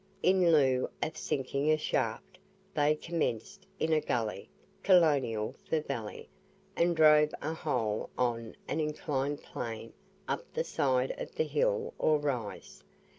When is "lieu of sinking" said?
0.51-1.69